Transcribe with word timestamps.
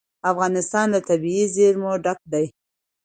افغانستان 0.31 0.85
له 0.93 0.99
طبیعي 1.09 1.45
زیرمې 1.55 1.93
ډک 2.03 2.19
دی. 2.31 2.45